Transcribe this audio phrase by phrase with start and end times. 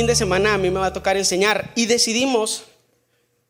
[0.00, 2.62] fin de semana a mí me va a tocar enseñar y decidimos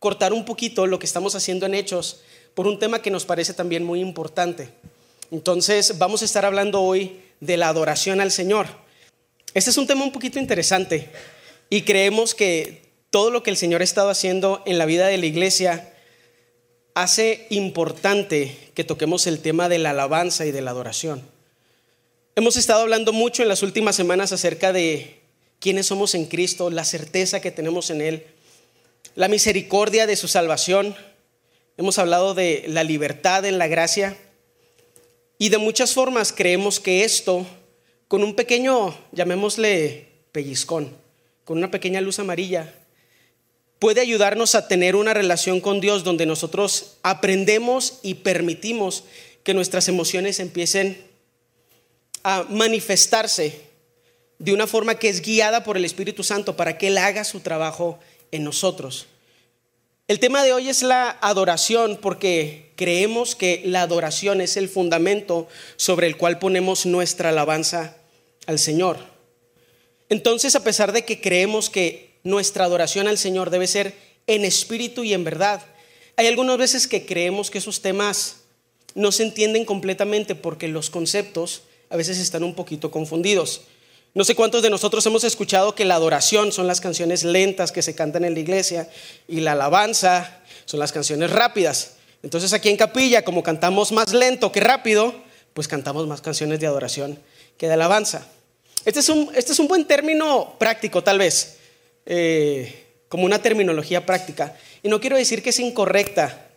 [0.01, 2.23] cortar un poquito lo que estamos haciendo en Hechos
[2.57, 4.71] por un tema que nos parece también muy importante.
[5.31, 8.67] Entonces vamos a estar hablando hoy de la adoración al Señor.
[9.55, 11.13] Este es un tema un poquito interesante
[11.69, 15.19] y creemos que todo lo que el Señor ha estado haciendo en la vida de
[15.19, 15.95] la iglesia
[16.97, 21.23] hace importante que toquemos el tema de la alabanza y de la adoración.
[22.35, 25.20] Hemos estado hablando mucho en las últimas semanas acerca de
[25.61, 28.27] quiénes somos en Cristo, la certeza que tenemos en Él,
[29.15, 30.97] la misericordia de su salvación.
[31.77, 34.17] Hemos hablado de la libertad en la gracia
[35.39, 37.47] y de muchas formas creemos que esto,
[38.09, 40.97] con un pequeño, llamémosle pellizcón,
[41.45, 42.75] con una pequeña luz amarilla,
[43.79, 49.05] puede ayudarnos a tener una relación con Dios donde nosotros aprendemos y permitimos
[49.43, 51.03] que nuestras emociones empiecen
[52.23, 53.70] a manifestarse
[54.41, 57.41] de una forma que es guiada por el Espíritu Santo para que Él haga su
[57.41, 57.99] trabajo
[58.33, 59.07] en nosotros.
[60.09, 65.47] El tema de hoy es la adoración porque creemos que la adoración es el fundamento
[65.77, 67.99] sobre el cual ponemos nuestra alabanza
[68.47, 68.97] al Señor.
[70.09, 73.95] Entonces, a pesar de que creemos que nuestra adoración al Señor debe ser
[74.27, 75.65] en espíritu y en verdad,
[76.17, 78.39] hay algunas veces que creemos que esos temas
[78.95, 83.63] no se entienden completamente porque los conceptos a veces están un poquito confundidos.
[84.13, 87.81] No sé cuántos de nosotros hemos escuchado que la adoración son las canciones lentas que
[87.81, 88.89] se cantan en la iglesia
[89.29, 91.93] y la alabanza son las canciones rápidas.
[92.25, 95.15] Entonces aquí en capilla, como cantamos más lento que rápido,
[95.55, 97.21] pues cantamos más canciones de adoración
[97.57, 98.27] que de alabanza.
[98.85, 101.59] Este es un, este es un buen término práctico tal vez,
[102.05, 104.57] eh, como una terminología práctica.
[104.83, 106.49] Y no quiero decir que es incorrecta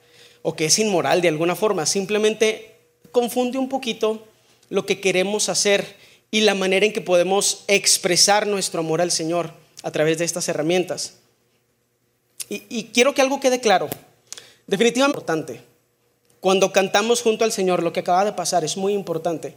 [0.42, 2.78] o que es inmoral de alguna forma, simplemente
[3.12, 4.26] confunde un poquito
[4.70, 6.02] lo que queremos hacer
[6.34, 10.50] y la manera en que podemos expresar nuestro amor al Señor a través de estas
[10.50, 11.18] herramientas.
[12.50, 13.88] Y, quiero que algo quede claro,
[14.66, 15.62] definitivamente importante.
[16.40, 19.56] Cuando cantamos junto al Señor, lo que acaba de pasar es muy importante.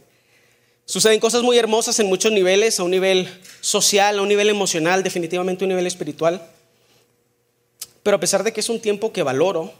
[0.85, 3.27] Suceden cosas muy hermosas en muchos niveles, a un nivel
[3.59, 6.47] social, a un nivel emocional, definitivamente a un nivel espiritual.
[8.03, 9.73] Pero a pesar de que es un tiempo que valoro,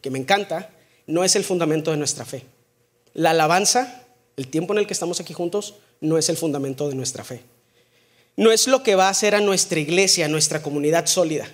[0.00, 0.70] que me encanta,
[1.08, 2.44] no es el fundamento de nuestra fe.
[3.12, 4.03] La alabanza
[4.36, 7.42] el tiempo en el que estamos aquí juntos no es el fundamento de nuestra fe.
[8.36, 11.48] No es lo que va a hacer a nuestra iglesia, a nuestra comunidad sólida.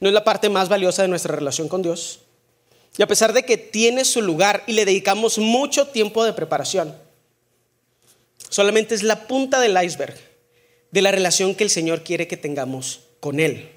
[0.00, 2.20] No es la parte más valiosa de nuestra relación con Dios.
[2.96, 6.94] Y a pesar de que tiene su lugar y le dedicamos mucho tiempo de preparación,
[8.48, 10.16] solamente es la punta del iceberg
[10.90, 13.70] de la relación que el Señor quiere que tengamos con Él.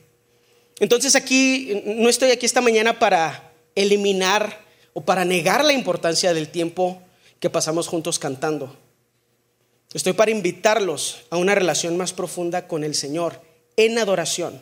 [0.80, 6.50] Entonces aquí, no estoy aquí esta mañana para eliminar o para negar la importancia del
[6.50, 7.02] tiempo
[7.42, 8.78] que pasamos juntos cantando.
[9.94, 13.42] Estoy para invitarlos a una relación más profunda con el Señor
[13.76, 14.62] en adoración.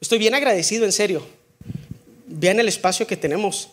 [0.00, 1.26] Estoy bien agradecido, en serio.
[2.26, 3.70] Vean el espacio que tenemos.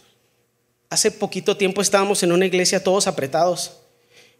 [0.89, 3.73] Hace poquito tiempo estábamos en una iglesia todos apretados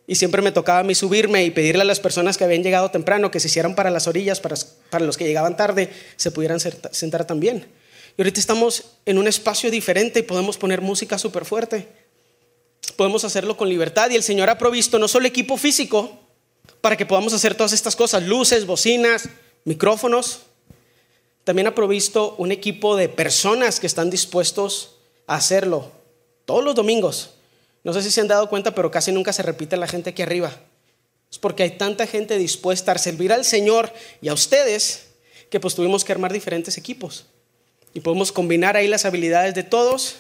[0.07, 2.91] y siempre me tocaba a mí subirme y pedirle a las personas que habían llegado
[2.91, 4.56] temprano que se hicieran para las orillas, para,
[4.90, 7.68] para los que llegaban tarde se pudieran sentar también.
[8.18, 12.03] Y ahorita estamos en un espacio diferente y podemos poner música súper fuerte
[12.94, 16.20] podemos hacerlo con libertad y el Señor ha provisto no solo equipo físico
[16.81, 19.30] para que podamos hacer todas estas cosas, luces, bocinas,
[19.66, 20.42] micrófonos,
[21.44, 24.96] también ha provisto un equipo de personas que están dispuestos
[25.28, 25.92] a hacerlo
[26.46, 27.32] todos los domingos.
[27.84, 30.22] No sé si se han dado cuenta, pero casi nunca se repite la gente aquí
[30.22, 30.53] arriba.
[31.30, 35.08] Es porque hay tanta gente dispuesta a servir al Señor y a ustedes
[35.50, 37.26] que pues tuvimos que armar diferentes equipos.
[37.94, 40.16] Y podemos combinar ahí las habilidades de todos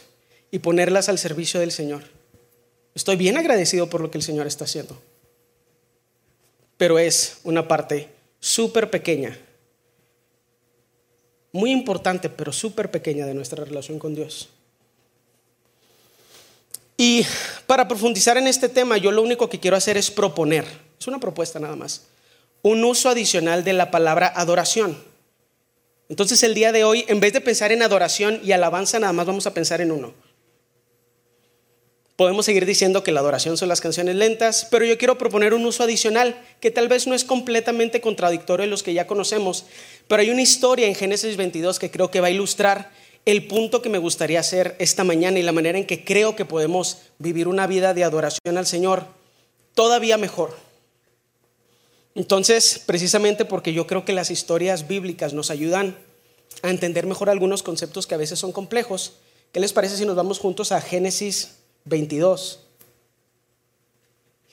[0.51, 2.03] y ponerlas al servicio del Señor.
[2.95, 4.99] Estoy bien agradecido por lo que el Señor está haciendo.
[6.77, 8.09] Pero es una parte
[8.39, 9.37] súper pequeña,
[11.51, 14.49] muy importante, pero súper pequeña de nuestra relación con Dios.
[16.97, 17.25] Y
[17.67, 20.65] para profundizar en este tema, yo lo único que quiero hacer es proponer,
[20.99, 22.03] es una propuesta nada más,
[22.61, 24.97] un uso adicional de la palabra adoración.
[26.09, 29.25] Entonces el día de hoy, en vez de pensar en adoración y alabanza, nada más
[29.25, 30.13] vamos a pensar en uno,
[32.15, 35.65] Podemos seguir diciendo que la adoración son las canciones lentas, pero yo quiero proponer un
[35.65, 39.65] uso adicional que tal vez no es completamente contradictorio de los que ya conocemos,
[40.07, 42.91] pero hay una historia en Génesis 22 que creo que va a ilustrar
[43.25, 46.45] el punto que me gustaría hacer esta mañana y la manera en que creo que
[46.45, 49.07] podemos vivir una vida de adoración al Señor
[49.73, 50.55] todavía mejor.
[52.13, 55.97] Entonces, precisamente porque yo creo que las historias bíblicas nos ayudan
[56.61, 59.13] a entender mejor algunos conceptos que a veces son complejos,
[59.51, 62.59] ¿qué les parece si nos vamos juntos a Génesis 22.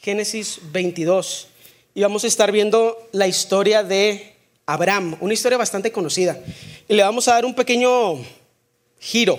[0.02, 1.48] Génesis 22.
[1.94, 4.34] y vamos a estar viendo la historia de
[4.66, 6.38] Abraham, una historia bastante conocida.
[6.88, 8.18] Y le vamos a dar un pequeño
[8.98, 9.38] giro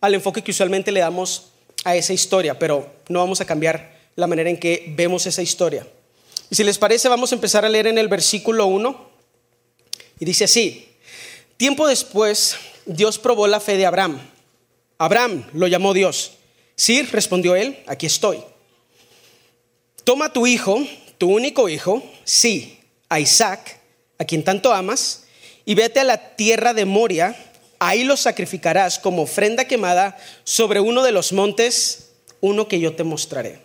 [0.00, 1.52] al enfoque que usualmente le damos
[1.84, 5.86] a esa historia, pero no vamos a cambiar la manera en que vemos esa historia.
[6.50, 9.10] Y si les parece, vamos a empezar a leer en el versículo 1.
[10.18, 10.88] Y dice así,
[11.56, 14.20] tiempo después Dios probó la fe de Abraham.
[14.98, 16.32] Abraham lo llamó Dios.
[16.76, 18.42] Sí, respondió él, aquí estoy.
[20.04, 20.84] Toma tu hijo,
[21.18, 23.78] tu único hijo, sí, a Isaac,
[24.18, 25.24] a quien tanto amas,
[25.64, 27.36] y vete a la tierra de Moria,
[27.78, 32.10] ahí lo sacrificarás como ofrenda quemada sobre uno de los montes,
[32.40, 33.60] uno que yo te mostraré.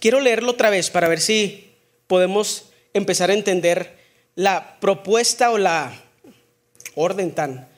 [0.00, 1.74] Quiero leerlo otra vez para ver si
[2.06, 3.98] podemos empezar a entender
[4.34, 5.92] la propuesta o la
[6.94, 7.68] orden tan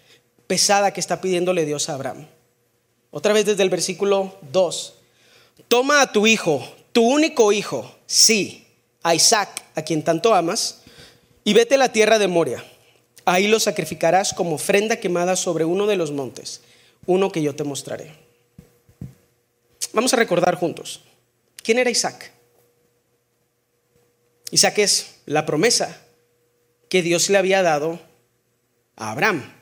[0.47, 2.27] pesada que está pidiéndole Dios a Abraham.
[3.11, 4.95] Otra vez desde el versículo 2.
[5.69, 8.67] Toma a tu hijo, tu único hijo, sí,
[9.03, 10.83] a Isaac, a quien tanto amas,
[11.45, 12.65] y vete a la tierra de Moria.
[13.25, 16.63] Ahí lo sacrificarás como ofrenda quemada sobre uno de los montes,
[17.07, 18.15] uno que yo te mostraré.
[19.93, 21.03] Vamos a recordar juntos.
[21.63, 22.33] ¿Quién era Isaac?
[24.51, 26.01] Isaac es la promesa
[26.89, 28.01] que Dios le había dado
[28.97, 29.53] a Abraham.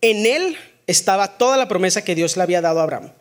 [0.00, 3.12] En él estaba toda la promesa que Dios le había dado a Abraham.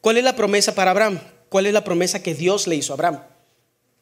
[0.00, 1.18] ¿Cuál es la promesa para Abraham?
[1.48, 3.20] ¿Cuál es la promesa que Dios le hizo a Abraham?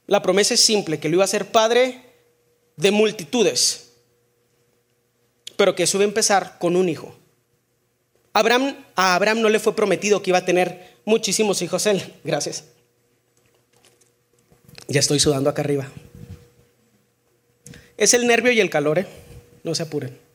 [0.07, 2.03] La promesa es simple, que lo iba a ser padre
[2.77, 3.91] de multitudes,
[5.57, 7.15] pero que eso iba a empezar con un hijo.
[8.33, 12.03] Abraham, a Abraham no le fue prometido que iba a tener muchísimos hijos él.
[12.25, 12.65] Gracias.
[14.87, 15.89] Ya estoy sudando acá arriba.
[17.97, 19.07] Es el nervio y el calor, ¿eh?
[19.65, 20.28] No se apuren.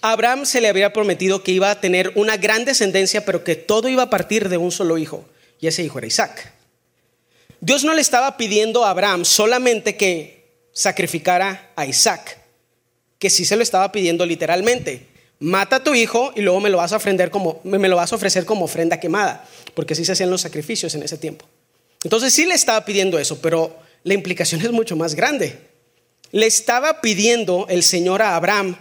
[0.00, 3.88] Abraham se le había prometido que iba a tener una gran descendencia, pero que todo
[3.88, 5.24] iba a partir de un solo hijo,
[5.60, 6.52] y ese hijo era Isaac.
[7.60, 10.42] Dios no le estaba pidiendo a Abraham solamente que
[10.72, 12.38] sacrificara a Isaac,
[13.18, 15.06] que sí se lo estaba pidiendo literalmente.
[15.38, 18.12] Mata a tu hijo y luego me lo vas a ofrecer como, me lo vas
[18.12, 21.46] a ofrecer como ofrenda quemada, porque así se hacían los sacrificios en ese tiempo.
[22.02, 25.58] Entonces sí le estaba pidiendo eso, pero la implicación es mucho más grande.
[26.32, 28.76] Le estaba pidiendo el Señor a Abraham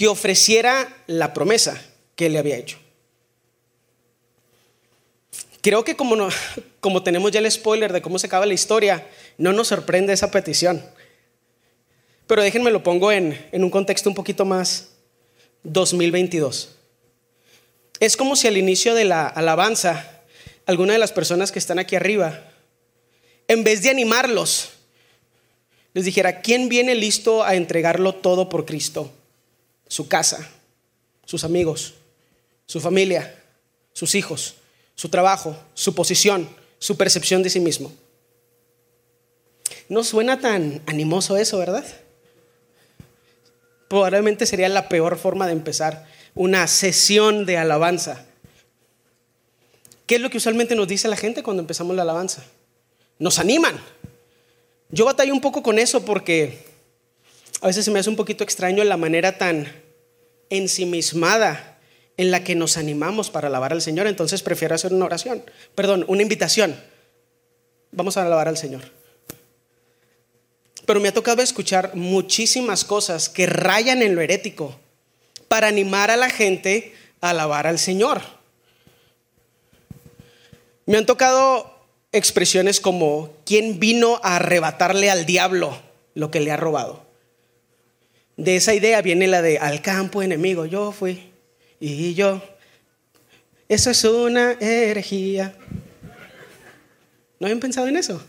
[0.00, 1.78] que ofreciera la promesa
[2.16, 2.78] que le había hecho.
[5.60, 6.16] Creo que como,
[6.80, 9.06] como tenemos ya el spoiler de cómo se acaba la historia,
[9.36, 10.82] no nos sorprende esa petición.
[12.26, 14.88] Pero déjenme lo pongo en, en un contexto un poquito más
[15.64, 16.76] 2022.
[17.98, 20.22] Es como si al inicio de la alabanza,
[20.64, 22.42] alguna de las personas que están aquí arriba
[23.48, 24.70] en vez de animarlos,
[25.92, 29.12] les dijera, ¿quién viene listo a entregarlo todo por Cristo?
[29.90, 30.48] Su casa,
[31.26, 31.92] sus amigos,
[32.64, 33.38] su familia,
[33.92, 34.54] sus hijos,
[34.94, 36.48] su trabajo, su posición,
[36.78, 37.92] su percepción de sí mismo.
[39.90, 41.84] No suena tan animoso eso, ¿verdad?
[43.88, 48.24] Probablemente sería la peor forma de empezar una sesión de alabanza.
[50.06, 52.42] ¿Qué es lo que usualmente nos dice la gente cuando empezamos la alabanza?
[53.20, 53.78] nos animan.
[54.88, 56.64] Yo batallo un poco con eso porque
[57.60, 59.72] a veces se me hace un poquito extraño la manera tan
[60.50, 61.78] ensimismada
[62.16, 65.42] en la que nos animamos para alabar al Señor, entonces prefiero hacer una oración,
[65.74, 66.78] perdón, una invitación.
[67.92, 68.82] Vamos a alabar al Señor.
[70.84, 74.78] Pero me ha tocado escuchar muchísimas cosas que rayan en lo herético
[75.48, 78.20] para animar a la gente a alabar al Señor.
[80.86, 81.80] Me han tocado
[82.12, 85.80] expresiones como, ¿quién vino a arrebatarle al diablo
[86.14, 87.09] lo que le ha robado?
[88.40, 91.30] De esa idea viene la de al campo enemigo, yo fui
[91.78, 92.42] y yo.
[93.68, 95.54] Eso es una herejía.
[97.38, 98.24] ¿No habían pensado en eso?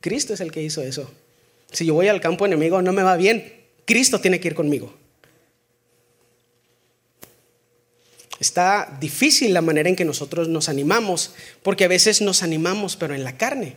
[0.00, 1.12] Cristo es el que hizo eso.
[1.70, 3.52] Si yo voy al campo enemigo no me va bien,
[3.84, 4.94] Cristo tiene que ir conmigo.
[8.40, 13.14] Está difícil la manera en que nosotros nos animamos, porque a veces nos animamos, pero
[13.14, 13.76] en la carne.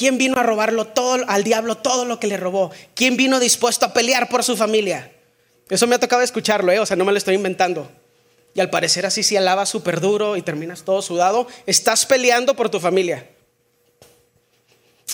[0.00, 2.70] ¿Quién vino a robarlo todo, al diablo todo lo que le robó?
[2.94, 5.12] ¿Quién vino dispuesto a pelear por su familia?
[5.68, 6.78] Eso me ha tocado escucharlo, ¿eh?
[6.78, 7.86] o sea, no me lo estoy inventando.
[8.54, 12.70] Y al parecer así si alaba súper duro y terminas todo sudado, estás peleando por
[12.70, 13.28] tu familia.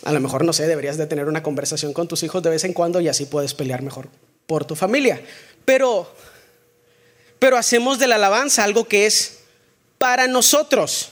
[0.04, 2.62] A lo mejor, no sé, deberías de tener una conversación con tus hijos de vez
[2.62, 4.08] en cuando y así puedes pelear mejor
[4.46, 5.20] por tu familia.
[5.64, 6.14] Pero
[7.40, 9.38] pero hacemos de la alabanza algo que es
[9.98, 11.10] para nosotros.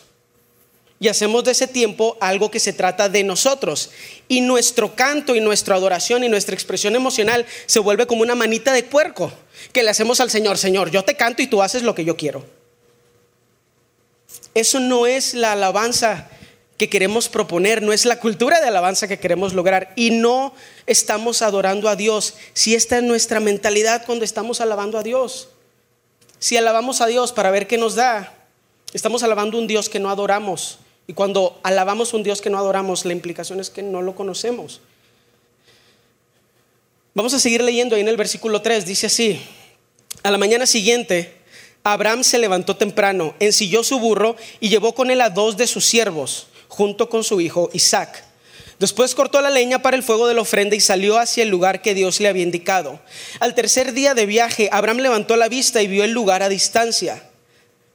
[1.04, 3.90] Y hacemos de ese tiempo algo que se trata de nosotros.
[4.26, 8.72] Y nuestro canto y nuestra adoración y nuestra expresión emocional se vuelve como una manita
[8.72, 9.30] de puerco
[9.74, 10.56] que le hacemos al Señor.
[10.56, 12.42] Señor, yo te canto y tú haces lo que yo quiero.
[14.54, 16.30] Eso no es la alabanza
[16.78, 20.54] que queremos proponer, no es la cultura de alabanza que queremos lograr y no
[20.86, 22.32] estamos adorando a Dios.
[22.54, 25.50] Si esta es nuestra mentalidad cuando estamos alabando a Dios.
[26.38, 28.32] Si alabamos a Dios para ver qué nos da,
[28.94, 30.78] estamos alabando un Dios que no adoramos.
[31.06, 34.80] Y cuando alabamos un Dios que no adoramos, la implicación es que no lo conocemos.
[37.14, 39.40] Vamos a seguir leyendo ahí en el versículo 3, dice así,
[40.22, 41.36] a la mañana siguiente,
[41.84, 45.84] Abraham se levantó temprano, ensilló su burro y llevó con él a dos de sus
[45.84, 48.24] siervos junto con su hijo Isaac.
[48.80, 51.82] Después cortó la leña para el fuego de la ofrenda y salió hacia el lugar
[51.82, 53.00] que Dios le había indicado.
[53.38, 57.22] Al tercer día de viaje, Abraham levantó la vista y vio el lugar a distancia.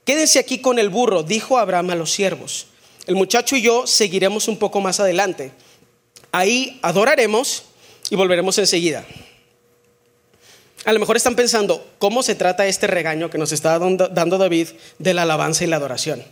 [0.06, 2.68] Quédense aquí con el burro, dijo Abraham a los siervos.
[3.10, 5.52] El muchacho y yo seguiremos un poco más adelante.
[6.32, 7.64] Ahí adoraremos
[8.12, 9.04] y volveremos enseguida.
[10.86, 14.68] A lo mejor están pensando, ¿cómo se trata este regaño que nos está dando David
[15.00, 16.24] de la alabanza y la adoración?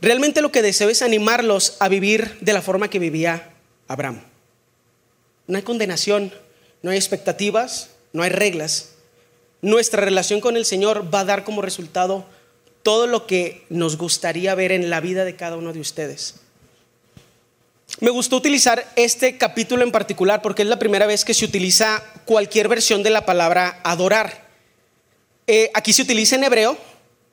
[0.00, 3.50] Realmente lo que deseo es animarlos a vivir de la forma que vivía
[3.88, 4.22] Abraham.
[5.48, 6.32] No hay condenación,
[6.80, 8.92] no hay expectativas, no hay reglas.
[9.60, 12.24] Nuestra relación con el Señor va a dar como resultado
[12.86, 16.36] todo lo que nos gustaría ver en la vida de cada uno de ustedes.
[17.98, 22.00] Me gustó utilizar este capítulo en particular porque es la primera vez que se utiliza
[22.26, 24.46] cualquier versión de la palabra adorar.
[25.48, 26.78] Eh, aquí se utiliza en hebreo,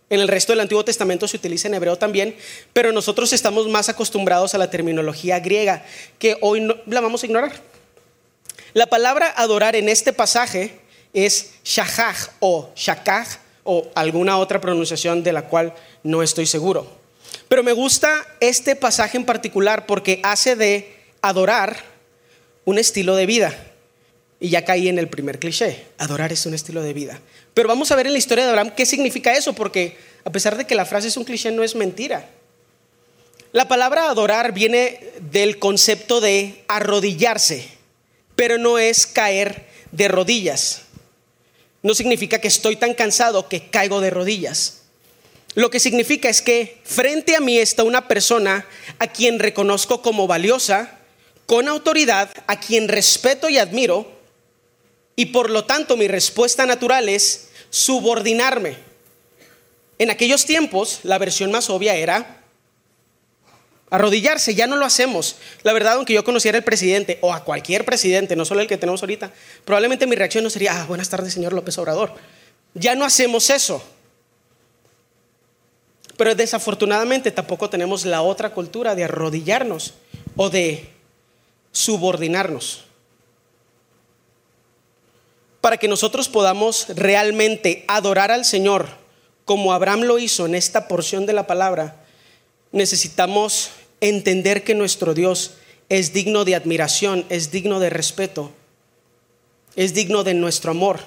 [0.09, 2.35] en el resto del Antiguo Testamento se utiliza en hebreo también,
[2.73, 5.85] pero nosotros estamos más acostumbrados a la terminología griega,
[6.17, 7.53] que hoy no, la vamos a ignorar.
[8.73, 10.79] La palabra adorar en este pasaje
[11.13, 16.87] es shahaj o shakaj o alguna otra pronunciación de la cual no estoy seguro.
[17.47, 21.77] Pero me gusta este pasaje en particular porque hace de adorar
[22.65, 23.55] un estilo de vida.
[24.39, 27.19] Y ya caí en el primer cliché, adorar es un estilo de vida.
[27.53, 30.57] Pero vamos a ver en la historia de Abraham qué significa eso, porque a pesar
[30.57, 32.29] de que la frase es un cliché, no es mentira.
[33.53, 34.99] La palabra adorar viene
[35.31, 37.69] del concepto de arrodillarse,
[38.35, 40.82] pero no es caer de rodillas.
[41.83, 44.83] No significa que estoy tan cansado que caigo de rodillas.
[45.53, 48.65] Lo que significa es que frente a mí está una persona
[48.97, 50.97] a quien reconozco como valiosa,
[51.45, 54.11] con autoridad, a quien respeto y admiro,
[55.15, 58.77] y por lo tanto mi respuesta natural es subordinarme.
[59.99, 62.42] En aquellos tiempos la versión más obvia era
[63.93, 65.35] arrodillarse, ya no lo hacemos.
[65.61, 68.79] La verdad, aunque yo conociera al presidente o a cualquier presidente, no solo el que
[68.79, 69.31] tenemos ahorita,
[69.65, 72.11] probablemente mi reacción no sería, ah, buenas tardes, señor López Obrador.
[72.73, 73.83] Ya no hacemos eso.
[76.17, 79.93] Pero desafortunadamente tampoco tenemos la otra cultura de arrodillarnos
[80.35, 80.89] o de
[81.71, 82.85] subordinarnos
[85.61, 88.87] para que nosotros podamos realmente adorar al Señor
[89.45, 92.03] como Abraham lo hizo en esta porción de la palabra,
[92.71, 93.69] necesitamos
[94.09, 95.53] entender que nuestro Dios
[95.89, 98.51] es digno de admiración, es digno de respeto,
[99.75, 100.99] es digno de nuestro amor,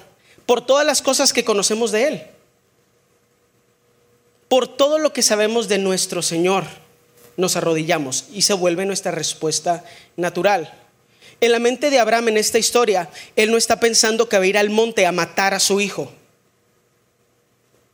[0.45, 2.23] por todas las cosas que conocemos de Él,
[4.47, 6.65] por todo lo que sabemos de nuestro Señor,
[7.35, 9.83] nos arrodillamos y se vuelve nuestra respuesta
[10.15, 10.73] natural.
[11.39, 14.47] En la mente de Abraham en esta historia, él no está pensando que va a
[14.47, 16.11] ir al monte a matar a su hijo.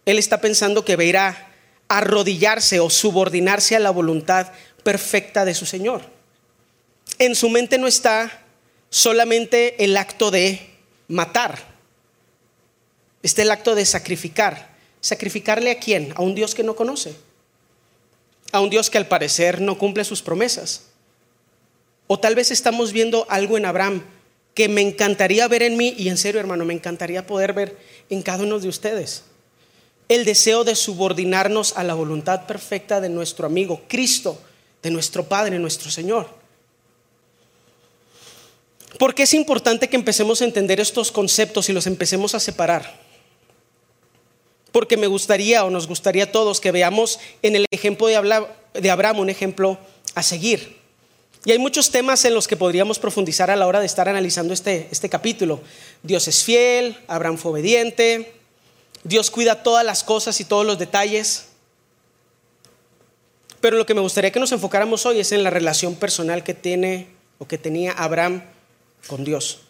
[0.05, 1.53] Él está pensando que va a ir a
[1.89, 4.51] arrodillarse o subordinarse a la voluntad
[4.83, 6.01] perfecta de su Señor.
[7.19, 8.43] En su mente no está
[8.89, 10.69] solamente el acto de
[11.07, 11.59] matar,
[13.21, 14.73] está el acto de sacrificar.
[15.01, 16.13] ¿Sacrificarle a quién?
[16.15, 17.13] A un Dios que no conoce,
[18.53, 20.93] a un Dios que al parecer no cumple sus promesas
[22.07, 24.03] o tal vez estamos viendo algo en Abraham
[24.53, 27.77] que me encantaría ver en mí y en serio hermano, me encantaría poder ver
[28.09, 29.23] en cada uno de ustedes.
[30.09, 34.39] El deseo de subordinarnos a la voluntad perfecta de nuestro amigo Cristo,
[34.83, 36.27] de nuestro Padre, nuestro Señor.
[38.99, 43.01] Porque es importante que empecemos a entender estos conceptos y los empecemos a separar?
[44.71, 49.19] Porque me gustaría o nos gustaría a todos que veamos en el ejemplo de Abraham
[49.19, 49.77] un ejemplo
[50.15, 50.77] a seguir.
[51.45, 54.53] Y hay muchos temas en los que podríamos profundizar a la hora de estar analizando
[54.53, 55.61] este, este capítulo.
[56.01, 58.33] Dios es fiel, Abraham fue obediente,
[59.03, 61.47] Dios cuida todas las cosas y todos los detalles.
[63.63, 66.53] Pero lo que me gustaría que nos enfocáramos hoy es en la relación personal que
[66.53, 68.43] tiene o que tenía Abraham
[69.07, 69.61] con Dios.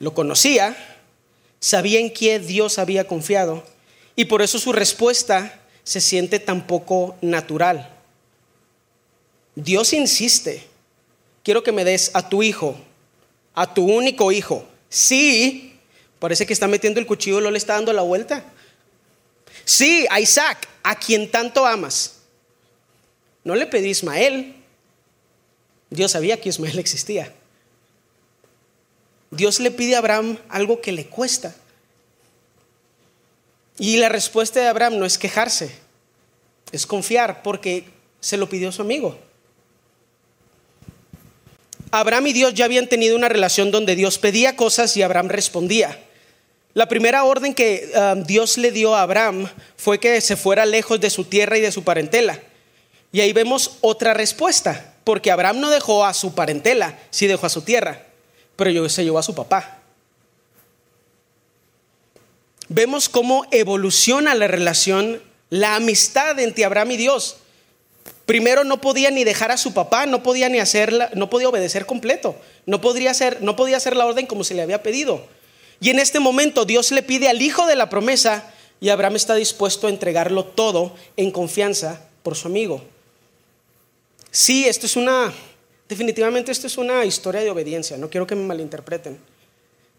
[0.00, 0.76] Lo conocía,
[1.60, 3.62] sabía en qué Dios había confiado
[4.16, 7.96] y por eso su respuesta se siente tan poco natural.
[9.54, 10.66] Dios insiste,
[11.44, 12.74] quiero que me des a tu hijo,
[13.54, 14.66] a tu único hijo.
[14.88, 15.78] Sí,
[16.18, 18.51] parece que está metiendo el cuchillo y no le está dando la vuelta.
[19.72, 22.16] Sí, a Isaac, a quien tanto amas.
[23.42, 24.54] No le pedí a Ismael.
[25.88, 27.32] Dios sabía que Ismael existía.
[29.30, 31.54] Dios le pide a Abraham algo que le cuesta.
[33.78, 35.74] Y la respuesta de Abraham no es quejarse,
[36.70, 37.86] es confiar porque
[38.20, 39.18] se lo pidió su amigo.
[41.92, 45.98] Abraham y Dios ya habían tenido una relación donde Dios pedía cosas y Abraham respondía.
[46.74, 51.00] La primera orden que um, Dios le dio a Abraham fue que se fuera lejos
[51.00, 52.40] de su tierra y de su parentela.
[53.12, 57.50] Y ahí vemos otra respuesta, porque Abraham no dejó a su parentela, sí dejó a
[57.50, 58.06] su tierra,
[58.56, 59.80] pero se llevó a su papá.
[62.68, 67.36] Vemos cómo evoluciona la relación, la amistad entre Abraham y Dios.
[68.24, 71.84] Primero no podía ni dejar a su papá, no podía ni hacerla, no podía obedecer
[71.84, 75.26] completo, no hacer, no podía hacer la orden como se le había pedido.
[75.82, 79.34] Y en este momento Dios le pide al hijo de la promesa y Abraham está
[79.34, 82.82] dispuesto a entregarlo todo en confianza por su amigo.
[84.30, 85.30] Sí, esto es una,
[85.88, 89.18] definitivamente esto es una historia de obediencia, no quiero que me malinterpreten,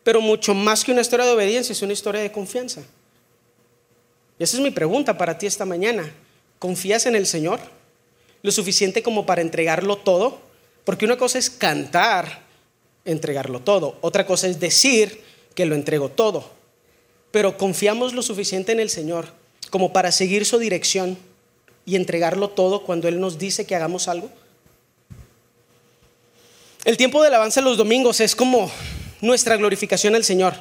[0.03, 2.81] pero mucho más que una historia de obediencia es una historia de confianza.
[4.39, 6.11] Y esa es mi pregunta para ti esta mañana.
[6.57, 7.59] ¿Confías en el Señor?
[8.43, 10.37] lo suficiente como para entregarlo todo,
[10.83, 12.43] porque una cosa es cantar,
[13.05, 15.23] entregarlo todo, otra cosa es decir
[15.55, 16.49] que lo entrego todo,
[17.31, 19.27] pero confiamos lo suficiente en el Señor
[19.69, 21.17] como para seguir su dirección
[21.85, 24.29] y entregarlo todo cuando Él nos dice que hagamos algo.
[26.85, 28.69] El tiempo de alabanza los domingos es como
[29.21, 30.53] nuestra glorificación al Señor.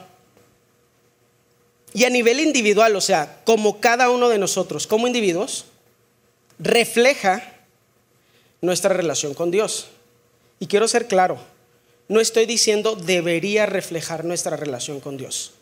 [1.94, 5.66] Y a nivel individual, o sea, como cada uno de nosotros, como individuos,
[6.58, 7.42] refleja
[8.60, 9.88] nuestra relación con Dios.
[10.58, 11.38] Y quiero ser claro,
[12.12, 15.52] no estoy diciendo debería reflejar nuestra relación con Dios.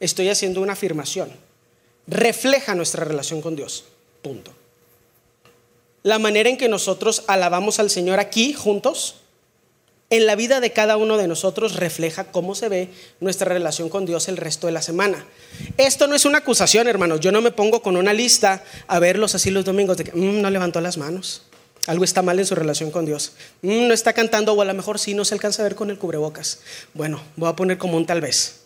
[0.00, 1.30] Estoy haciendo una afirmación.
[2.06, 3.84] Refleja nuestra relación con Dios.
[4.22, 4.52] Punto.
[6.02, 9.16] La manera en que nosotros alabamos al Señor aquí juntos,
[10.08, 12.88] en la vida de cada uno de nosotros refleja cómo se ve
[13.20, 15.26] nuestra relación con Dios el resto de la semana.
[15.76, 17.20] Esto no es una acusación, hermanos.
[17.20, 20.40] Yo no me pongo con una lista a verlos así los domingos de que mm,
[20.40, 21.42] no levantó las manos.
[21.88, 23.32] Algo está mal en su relación con Dios.
[23.62, 25.88] Mm, no está cantando o a lo mejor sí no se alcanza a ver con
[25.88, 26.60] el cubrebocas.
[26.92, 28.56] Bueno, voy a poner como un tal vez.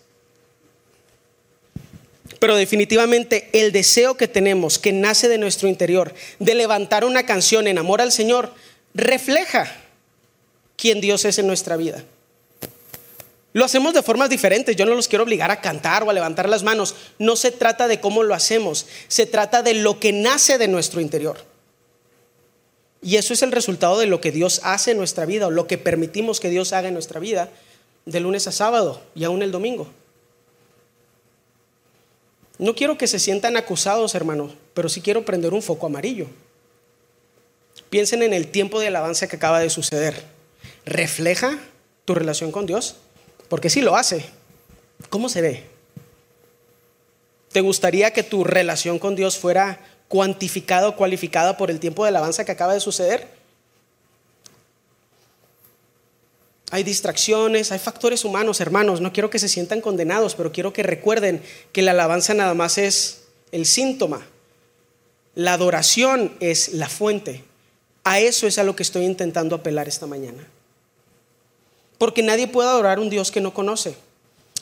[2.40, 7.68] Pero definitivamente el deseo que tenemos, que nace de nuestro interior, de levantar una canción
[7.68, 8.52] en amor al Señor,
[8.92, 9.72] refleja
[10.76, 12.02] quién Dios es en nuestra vida.
[13.52, 14.74] Lo hacemos de formas diferentes.
[14.74, 16.96] Yo no los quiero obligar a cantar o a levantar las manos.
[17.20, 18.86] No se trata de cómo lo hacemos.
[19.06, 21.51] Se trata de lo que nace de nuestro interior.
[23.02, 25.66] Y eso es el resultado de lo que Dios hace en nuestra vida o lo
[25.66, 27.50] que permitimos que Dios haga en nuestra vida
[28.06, 29.88] de lunes a sábado y aún el domingo.
[32.58, 36.26] No quiero que se sientan acusados, hermanos, pero sí quiero prender un foco amarillo.
[37.90, 40.22] Piensen en el tiempo de alabanza que acaba de suceder.
[40.84, 41.58] ¿Refleja
[42.04, 42.96] tu relación con Dios?
[43.48, 44.24] Porque si lo hace.
[45.10, 45.64] ¿Cómo se ve?
[47.50, 49.80] ¿Te gustaría que tu relación con Dios fuera
[50.12, 53.26] cuantificada o cualificada por el tiempo de alabanza que acaba de suceder.
[56.70, 59.00] Hay distracciones, hay factores humanos, hermanos.
[59.00, 62.76] No quiero que se sientan condenados, pero quiero que recuerden que la alabanza nada más
[62.76, 63.22] es
[63.52, 64.20] el síntoma.
[65.34, 67.42] La adoración es la fuente.
[68.04, 70.46] A eso es a lo que estoy intentando apelar esta mañana.
[71.96, 73.96] Porque nadie puede adorar a un Dios que no conoce.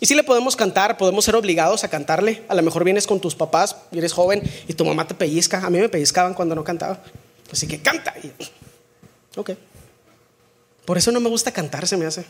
[0.01, 2.43] Y si le podemos cantar, podemos ser obligados a cantarle.
[2.49, 5.65] A lo mejor vienes con tus papás y eres joven y tu mamá te pellizca.
[5.65, 7.03] A mí me pellizcaban cuando no cantaba.
[7.53, 8.15] Así que canta.
[9.37, 9.51] Ok.
[10.87, 12.25] Por eso no me gusta cantar, se me hace.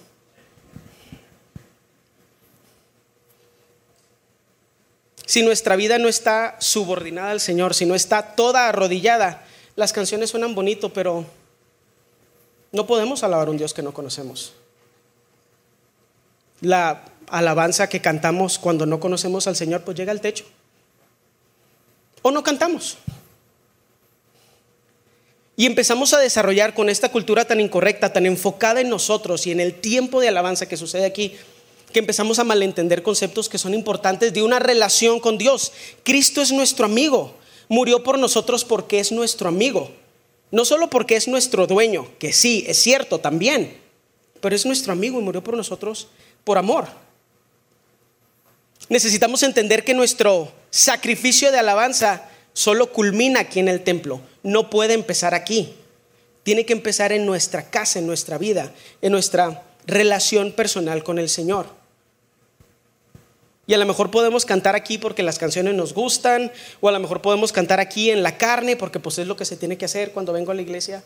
[5.25, 9.45] Si nuestra vida no está subordinada al Señor, si no está toda arrodillada,
[9.77, 11.25] las canciones suenan bonito, pero
[12.73, 14.55] no podemos alabar a un Dios que no conocemos.
[16.61, 20.45] La alabanza que cantamos cuando no conocemos al Señor, pues llega al techo.
[22.23, 22.99] O no cantamos.
[25.57, 29.61] Y empezamos a desarrollar con esta cultura tan incorrecta, tan enfocada en nosotros y en
[29.61, 31.37] el tiempo de alabanza que sucede aquí,
[31.93, 35.73] que empezamos a malentender conceptos que son importantes de una relación con Dios.
[36.03, 37.35] Cristo es nuestro amigo,
[37.69, 39.91] murió por nosotros porque es nuestro amigo,
[40.51, 43.77] no solo porque es nuestro dueño, que sí, es cierto también,
[44.41, 46.09] pero es nuestro amigo y murió por nosotros
[46.45, 46.89] por amor
[48.91, 54.93] necesitamos entender que nuestro sacrificio de alabanza solo culmina aquí en el templo, no puede
[54.93, 55.75] empezar aquí.
[56.43, 61.29] Tiene que empezar en nuestra casa, en nuestra vida, en nuestra relación personal con el
[61.29, 61.67] Señor.
[63.67, 66.51] Y a lo mejor podemos cantar aquí porque las canciones nos gustan,
[66.81, 69.45] o a lo mejor podemos cantar aquí en la carne porque pues es lo que
[69.45, 71.05] se tiene que hacer cuando vengo a la iglesia.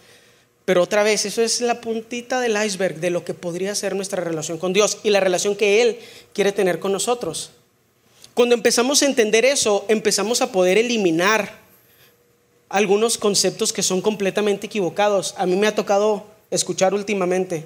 [0.65, 4.25] Pero otra vez, eso es la puntita del iceberg de lo que podría ser nuestra
[4.25, 5.99] relación con Dios y la relación que Él
[6.33, 7.51] quiere tener con nosotros.
[8.35, 11.53] Cuando empezamos a entender eso, empezamos a poder eliminar
[12.69, 15.35] algunos conceptos que son completamente equivocados.
[15.39, 17.65] A mí me ha tocado escuchar últimamente,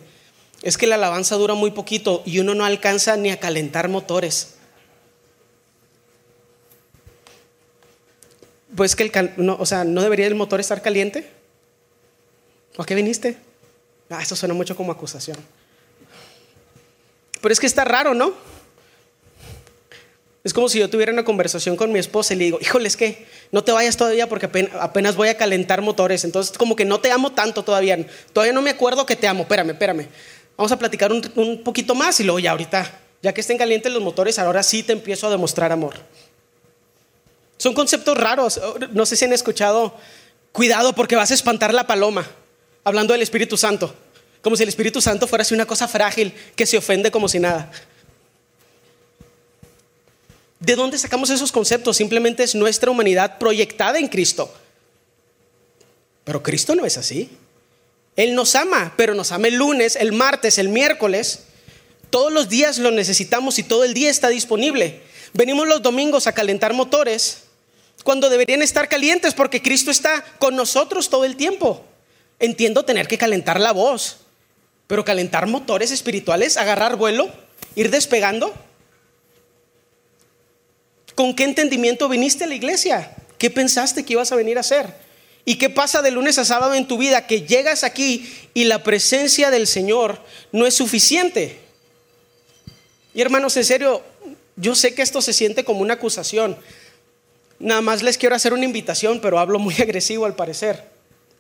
[0.62, 4.54] es que la alabanza dura muy poquito y uno no alcanza ni a calentar motores.
[8.76, 11.30] Pues que el, no, o sea, ¿no debería el motor estar caliente?
[12.76, 13.38] ¿A qué viniste?
[14.10, 15.38] Ah, eso suena mucho como acusación.
[17.40, 18.34] Pero es que está raro, ¿no?
[20.48, 22.96] Es como si yo tuviera una conversación con mi esposa y le digo, híjole, es
[22.96, 24.48] que no te vayas todavía porque
[24.80, 26.24] apenas voy a calentar motores.
[26.24, 27.98] Entonces, como que no te amo tanto todavía.
[28.32, 29.42] Todavía no me acuerdo que te amo.
[29.42, 30.08] Espérame, espérame.
[30.56, 33.92] Vamos a platicar un, un poquito más y luego ya ahorita, ya que estén calientes
[33.92, 35.96] los motores, ahora sí te empiezo a demostrar amor.
[37.58, 38.58] Son conceptos raros.
[38.92, 39.94] No sé si han escuchado,
[40.52, 42.26] cuidado porque vas a espantar la paloma
[42.84, 43.94] hablando del Espíritu Santo,
[44.40, 47.38] como si el Espíritu Santo fuera así una cosa frágil que se ofende como si
[47.38, 47.70] nada.
[50.60, 51.96] ¿De dónde sacamos esos conceptos?
[51.96, 54.52] Simplemente es nuestra humanidad proyectada en Cristo.
[56.24, 57.30] Pero Cristo no es así.
[58.16, 61.44] Él nos ama, pero nos ama el lunes, el martes, el miércoles.
[62.10, 65.00] Todos los días lo necesitamos y todo el día está disponible.
[65.34, 67.44] Venimos los domingos a calentar motores
[68.02, 71.84] cuando deberían estar calientes porque Cristo está con nosotros todo el tiempo.
[72.40, 74.18] Entiendo tener que calentar la voz,
[74.86, 77.30] pero calentar motores espirituales, agarrar vuelo,
[77.74, 78.54] ir despegando.
[81.18, 83.10] ¿Con qué entendimiento viniste a la iglesia?
[83.38, 84.94] ¿Qué pensaste que ibas a venir a hacer?
[85.44, 87.26] ¿Y qué pasa de lunes a sábado en tu vida?
[87.26, 91.58] Que llegas aquí y la presencia del Señor no es suficiente.
[93.14, 94.00] Y hermanos, en serio,
[94.54, 96.56] yo sé que esto se siente como una acusación.
[97.58, 100.84] Nada más les quiero hacer una invitación, pero hablo muy agresivo al parecer.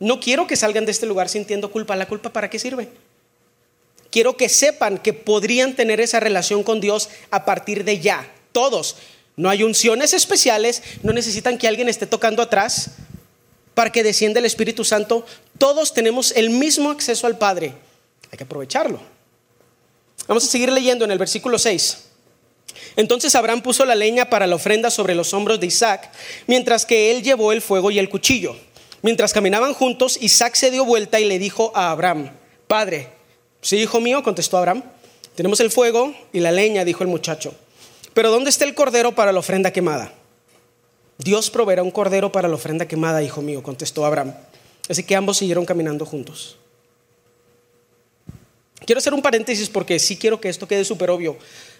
[0.00, 1.94] No quiero que salgan de este lugar sintiendo culpa.
[1.94, 2.88] ¿La culpa para qué sirve?
[4.10, 8.28] Quiero que sepan que podrían tener esa relación con Dios a partir de ya.
[8.50, 8.96] Todos.
[9.38, 12.90] No hay unciones especiales, no necesitan que alguien esté tocando atrás
[13.72, 15.24] para que descienda el Espíritu Santo.
[15.58, 17.72] Todos tenemos el mismo acceso al Padre.
[18.32, 19.00] Hay que aprovecharlo.
[20.26, 21.98] Vamos a seguir leyendo en el versículo 6.
[22.96, 26.10] Entonces Abraham puso la leña para la ofrenda sobre los hombros de Isaac,
[26.48, 28.56] mientras que él llevó el fuego y el cuchillo.
[29.02, 32.32] Mientras caminaban juntos, Isaac se dio vuelta y le dijo a Abraham,
[32.66, 33.08] Padre,
[33.62, 34.82] sí, hijo mío, contestó Abraham,
[35.36, 37.54] tenemos el fuego y la leña, dijo el muchacho,
[38.18, 40.12] pero ¿dónde está el cordero para la ofrenda quemada?
[41.18, 44.34] Dios proveerá un cordero para la ofrenda quemada, hijo mío, contestó Abraham.
[44.88, 46.56] Así que ambos siguieron caminando juntos.
[48.84, 51.36] Quiero hacer un paréntesis porque sí quiero que esto quede súper obvio.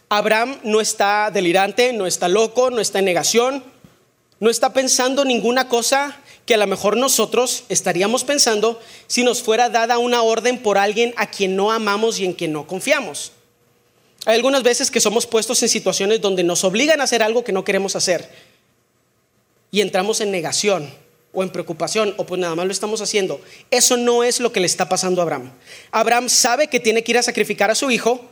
[0.09, 3.65] Abraham no está delirante, no está loco, no está en negación,
[4.39, 9.71] no está pensando ninguna cosa que a lo mejor nosotros estaríamos pensando si nos fuera
[9.71, 13.33] dada una orden por alguien a quien no amamos y en quien no confiamos.
[14.29, 17.51] Hay algunas veces que somos puestos en situaciones donde nos obligan a hacer algo que
[17.51, 18.29] no queremos hacer
[19.71, 20.93] y entramos en negación
[21.33, 23.41] o en preocupación o pues nada más lo estamos haciendo.
[23.71, 25.51] Eso no es lo que le está pasando a Abraham.
[25.93, 28.23] Abraham sabe que tiene que ir a sacrificar a su hijo,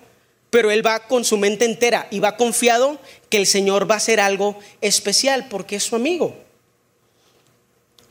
[0.51, 3.97] pero él va con su mente entera y va confiado que el Señor va a
[3.97, 6.37] hacer algo especial porque es su amigo.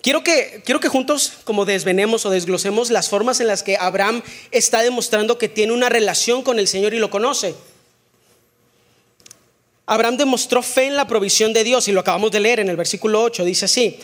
[0.01, 4.23] Quiero que, quiero que juntos como desvenemos o desglosemos las formas en las que Abraham
[4.49, 7.53] está demostrando que tiene una relación con el Señor y lo conoce.
[9.85, 12.75] Abraham demostró fe en la provisión de Dios y lo acabamos de leer en el
[12.75, 13.45] versículo 8.
[13.45, 13.99] Dice así,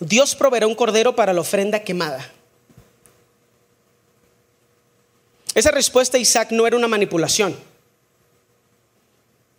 [0.00, 2.30] Dios proveerá un cordero para la ofrenda quemada.
[5.54, 7.56] Esa respuesta Isaac no era una manipulación.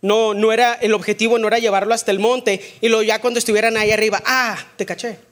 [0.02, 3.38] No, no era, el objetivo no era llevarlo hasta el monte y luego ya cuando
[3.38, 5.29] estuvieran ahí arriba, ah, te caché.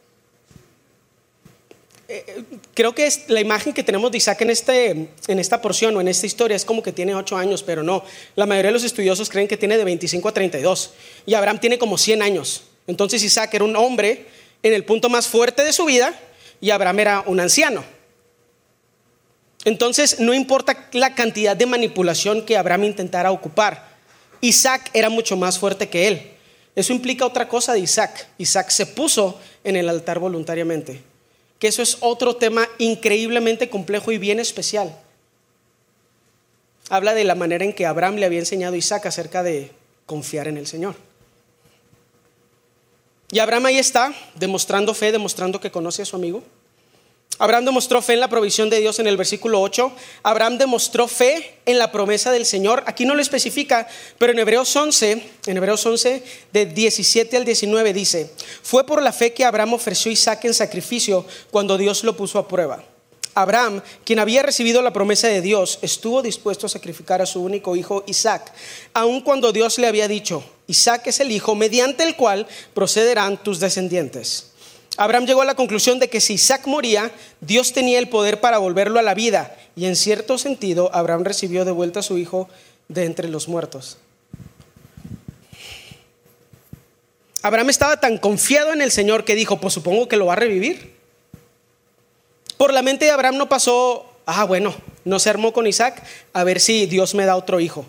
[2.73, 4.91] Creo que es la imagen que tenemos de Isaac en, este,
[5.27, 8.03] en esta porción o en esta historia es como que tiene 8 años, pero no.
[8.35, 10.95] La mayoría de los estudiosos creen que tiene de 25 a 32
[11.27, 12.63] y Abraham tiene como 100 años.
[12.87, 14.27] Entonces Isaac era un hombre
[14.63, 16.19] en el punto más fuerte de su vida
[16.63, 17.85] y Abraham era un anciano.
[19.67, 23.87] Entonces no importa la cantidad de manipulación que Abraham intentara ocupar,
[24.41, 26.31] Isaac era mucho más fuerte que él.
[26.75, 28.29] Eso implica otra cosa de Isaac.
[28.39, 31.08] Isaac se puso en el altar voluntariamente.
[31.59, 34.97] Que eso es otro tema increíblemente complejo y bien especial.
[36.89, 39.73] Habla de la manera en que Abraham le había enseñado a Isaac acerca de
[40.07, 40.95] confiar en el Señor.
[43.31, 46.43] Y Abraham ahí está, demostrando fe, demostrando que conoce a su amigo.
[47.41, 49.93] Abraham demostró fe en la provisión de Dios en el versículo 8.
[50.25, 52.83] Abraham demostró fe en la promesa del Señor.
[52.87, 53.87] Aquí no lo especifica,
[54.19, 59.13] pero en Hebreos 11, en Hebreos 11 de 17 al 19 dice, fue por la
[59.13, 62.83] fe que Abraham ofreció Isaac en sacrificio cuando Dios lo puso a prueba.
[63.35, 67.77] Abraham, quien había recibido la promesa de Dios, estuvo dispuesto a sacrificar a su único
[67.77, 68.53] hijo Isaac,
[68.93, 73.61] aun cuando Dios le había dicho, Isaac es el hijo mediante el cual procederán tus
[73.61, 74.47] descendientes.
[74.99, 78.59] Abraham llegó a la conclusión de que si Isaac moría, Dios tenía el poder para
[78.59, 79.57] volverlo a la vida.
[79.77, 82.49] Y en cierto sentido, Abraham recibió de vuelta a su hijo
[82.89, 83.99] de entre los muertos.
[87.43, 90.37] Abraham estaba tan confiado en el Señor que dijo, pues supongo que lo va a
[90.37, 90.97] revivir.
[92.57, 96.43] Por la mente de Abraham no pasó, ah, bueno, no se armó con Isaac, a
[96.43, 97.87] ver si Dios me da otro hijo.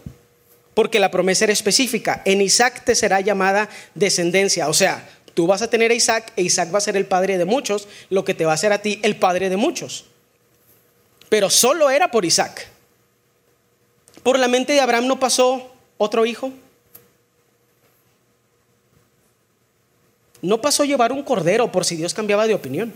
[0.75, 4.69] Porque la promesa era específica, en Isaac te será llamada descendencia.
[4.69, 7.37] O sea, Tú vas a tener a Isaac e Isaac va a ser el padre
[7.37, 10.03] de muchos, lo que te va a hacer a ti el padre de muchos.
[11.29, 12.67] Pero solo era por Isaac.
[14.21, 16.51] Por la mente de Abraham no pasó otro hijo.
[20.41, 22.93] No pasó llevar un cordero por si Dios cambiaba de opinión.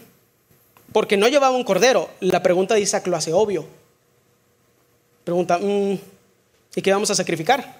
[0.91, 2.09] Porque no llevaba un cordero.
[2.19, 3.65] La pregunta de Isaac lo hace obvio.
[5.23, 5.97] Pregunta, mm,
[6.75, 7.79] ¿y qué vamos a sacrificar?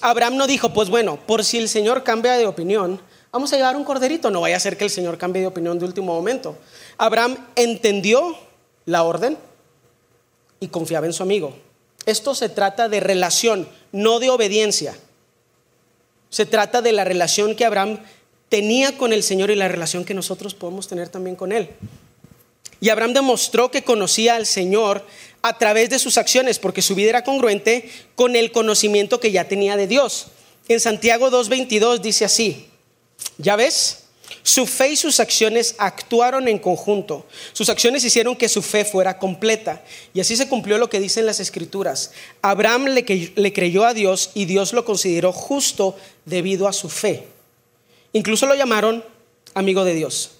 [0.00, 3.00] Abraham no dijo, pues bueno, por si el Señor cambia de opinión,
[3.32, 5.78] vamos a llevar un corderito, no vaya a ser que el Señor cambie de opinión
[5.78, 6.56] de último momento.
[6.98, 8.36] Abraham entendió
[8.86, 9.38] la orden
[10.60, 11.54] y confiaba en su amigo.
[12.06, 14.96] Esto se trata de relación, no de obediencia.
[16.28, 17.98] Se trata de la relación que Abraham
[18.48, 21.70] tenía con el Señor y la relación que nosotros podemos tener también con Él.
[22.80, 25.04] Y Abraham demostró que conocía al Señor
[25.42, 29.48] a través de sus acciones, porque su vida era congruente con el conocimiento que ya
[29.48, 30.28] tenía de Dios.
[30.68, 32.69] En Santiago 2.22 dice así,
[33.38, 34.00] ¿Ya ves?
[34.42, 37.26] Su fe y sus acciones actuaron en conjunto.
[37.52, 39.82] Sus acciones hicieron que su fe fuera completa.
[40.14, 42.12] Y así se cumplió lo que dicen las escrituras.
[42.40, 47.28] Abraham le, creyó a Dios y Dios lo consideró justo debido a su fe.
[48.12, 49.04] Incluso lo llamaron
[49.54, 50.32] amigo de Dios.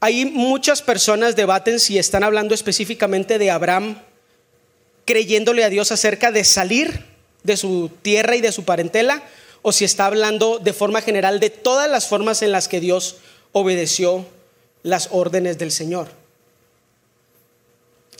[0.00, 3.98] Hay muchas personas debaten si están hablando específicamente de Abraham
[5.04, 7.06] creyéndole a Dios acerca de salir
[7.42, 9.22] de su tierra y de su parentela
[9.62, 13.16] o si está hablando de forma general de todas las formas en las que Dios
[13.52, 14.26] obedeció
[14.82, 16.08] las órdenes del Señor.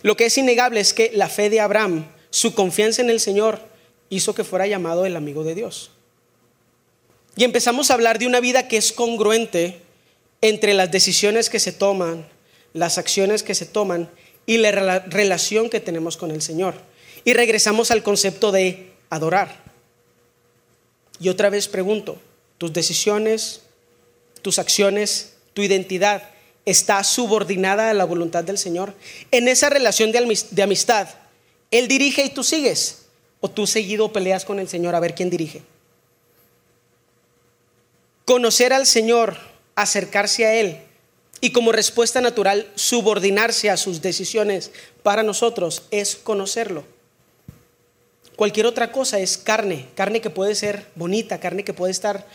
[0.03, 3.61] Lo que es innegable es que la fe de Abraham, su confianza en el Señor,
[4.09, 5.91] hizo que fuera llamado el amigo de Dios.
[7.37, 9.81] Y empezamos a hablar de una vida que es congruente
[10.41, 12.29] entre las decisiones que se toman,
[12.75, 14.11] las acciones que se toman
[14.45, 16.75] y la relación que tenemos con el Señor.
[17.25, 19.72] Y regresamos al concepto de adorar.
[21.23, 22.21] Y otra vez pregunto,
[22.59, 23.61] ¿tus decisiones,
[24.43, 26.31] tus acciones, tu identidad
[26.67, 28.93] está subordinada a la voluntad del Señor?
[29.31, 31.09] En esa relación de amistad,
[31.71, 32.99] Él dirige y tú sigues.
[33.41, 35.63] ¿O tú seguido peleas con el Señor a ver quién dirige?
[38.25, 39.37] Conocer al Señor,
[39.77, 40.79] acercarse a Él
[41.41, 46.85] y como respuesta natural subordinarse a sus decisiones para nosotros es conocerlo.
[48.43, 52.27] Cualquier otra cosa es carne, carne que puede ser bonita, carne que puede estar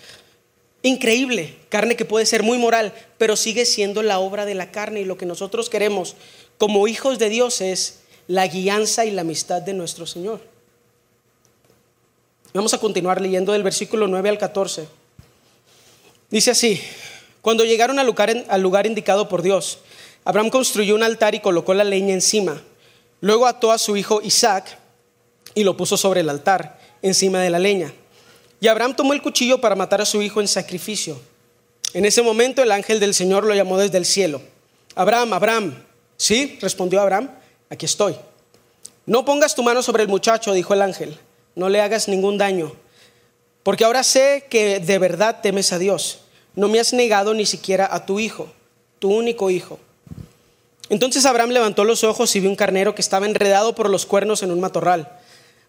[0.82, 5.02] increíble, carne que puede ser muy moral, pero sigue siendo la obra de la carne
[5.02, 6.15] y lo que nosotros queremos
[6.58, 10.39] como hijos de Dios es la guianza y la amistad de nuestro Señor.
[12.54, 14.88] Vamos a continuar leyendo del versículo 9 al 14.
[16.30, 16.82] Dice así,
[17.41, 19.80] cuando llegaron al lugar, al lugar indicado por Dios,
[20.24, 22.62] Abraham construyó un altar y colocó la leña encima.
[23.20, 24.87] Luego ató a su hijo Isaac
[25.58, 27.91] y lo puso sobre el altar, encima de la leña.
[28.62, 31.20] Y Abraham tomó el cuchillo para matar a su hijo en sacrificio.
[31.96, 34.39] En ese momento el ángel del Señor lo llamó desde el cielo.
[34.93, 35.84] Abraham, Abraham.
[36.15, 37.32] Sí, respondió Abraham,
[37.72, 38.15] aquí estoy.
[39.08, 41.17] No pongas tu mano sobre el muchacho, dijo el ángel.
[41.56, 42.72] No le hagas ningún daño.
[43.63, 46.20] Porque ahora sé que de verdad temes a Dios.
[46.54, 48.48] No me has negado ni siquiera a tu hijo,
[49.00, 49.80] tu único hijo.
[50.89, 54.43] Entonces Abraham levantó los ojos y vio un carnero que estaba enredado por los cuernos
[54.43, 55.16] en un matorral.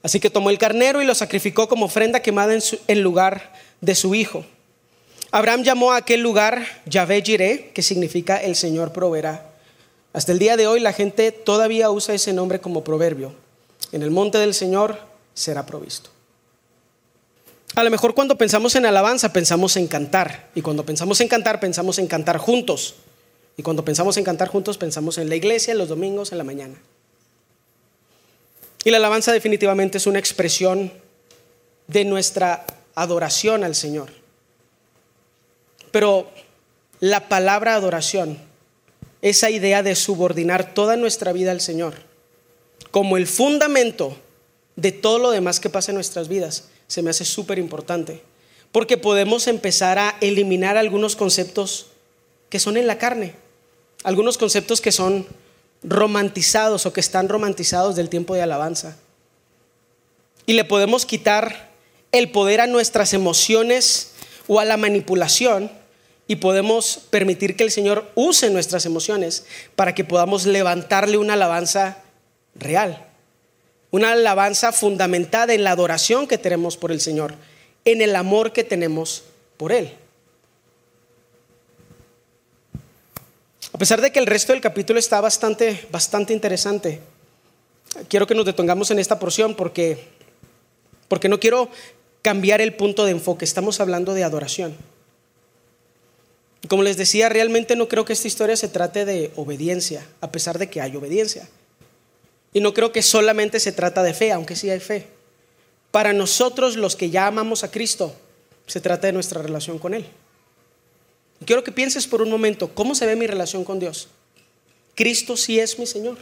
[0.02, 2.56] Así que tomó el carnero y lo sacrificó como ofrenda quemada
[2.86, 4.44] en, lugar de su hijo.
[5.30, 9.50] Abraham llamó a aquel lugar Yahvé Jireh, que significa el Señor proveerá.
[10.12, 13.34] Hasta el día de hoy la gente todavía usa ese nombre como proverbio.
[13.92, 14.98] En el monte del Señor
[15.34, 16.10] será provisto.
[17.74, 20.48] A lo mejor cuando pensamos en alabanza pensamos en cantar.
[20.54, 22.94] Y cuando pensamos en cantar pensamos en cantar juntos.
[23.56, 26.76] Y cuando pensamos en cantar juntos pensamos en la iglesia, los domingos, en la mañana.
[28.84, 30.92] Y la alabanza definitivamente es una expresión
[31.86, 32.64] de nuestra
[32.94, 34.10] adoración al Señor.
[35.90, 36.30] Pero
[37.00, 38.38] la palabra adoración
[39.22, 41.94] esa idea de subordinar toda nuestra vida al Señor
[42.90, 44.16] como el fundamento
[44.76, 48.22] de todo lo demás que pasa en nuestras vidas se me hace súper importante.
[48.72, 51.86] Porque podemos empezar a eliminar algunos conceptos
[52.48, 53.34] que son en la carne,
[54.04, 55.26] algunos conceptos que son
[55.82, 58.96] romantizados o que están romantizados del tiempo de alabanza.
[60.46, 61.70] Y le podemos quitar
[62.12, 64.12] el poder a nuestras emociones
[64.46, 65.70] o a la manipulación
[66.26, 69.44] y podemos permitir que el Señor use nuestras emociones
[69.76, 71.98] para que podamos levantarle una alabanza
[72.54, 73.06] real.
[73.90, 77.34] Una alabanza fundamentada en la adoración que tenemos por el Señor,
[77.86, 79.24] en el amor que tenemos
[79.56, 79.94] por Él.
[83.72, 87.00] A pesar de que el resto del capítulo está bastante, bastante interesante,
[88.08, 90.08] quiero que nos detengamos en esta porción porque,
[91.08, 91.68] porque no quiero
[92.22, 93.44] cambiar el punto de enfoque.
[93.44, 94.76] Estamos hablando de adoración.
[96.68, 100.58] Como les decía, realmente no creo que esta historia se trate de obediencia, a pesar
[100.58, 101.48] de que hay obediencia.
[102.52, 105.06] Y no creo que solamente se trata de fe, aunque sí hay fe.
[105.90, 108.14] Para nosotros los que ya amamos a Cristo,
[108.66, 110.06] se trata de nuestra relación con Él.
[111.44, 114.08] Quiero que pienses por un momento, ¿cómo se ve mi relación con Dios?
[114.94, 116.18] Cristo sí es mi Señor.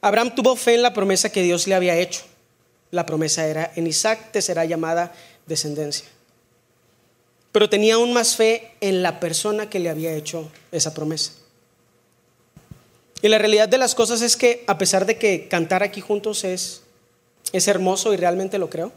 [0.00, 2.22] Abraham tuvo fe en la promesa que Dios le había hecho.
[2.90, 5.12] La promesa era, en Isaac te será llamada
[5.46, 6.06] descendencia.
[7.52, 11.32] Pero tenía aún más fe en la persona que le había hecho esa promesa.
[13.20, 16.44] Y la realidad de las cosas es que a pesar de que cantar aquí juntos
[16.44, 16.82] es,
[17.52, 18.92] es hermoso y realmente lo creo,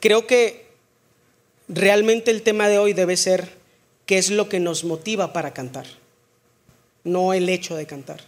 [0.00, 0.66] creo que
[1.68, 3.58] realmente el tema de hoy debe ser
[4.06, 5.86] qué es lo que nos motiva para cantar,
[7.04, 8.22] no el hecho de cantar.